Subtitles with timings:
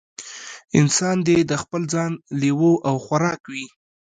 [0.79, 2.11] انسان دې د خپل ځان
[2.41, 3.65] لېوه او خوراک وي.